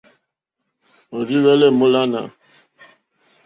Òrzì 1.15 1.37
hwɛ́lɛ́ 1.41 1.69
èmólánà. 1.71 2.21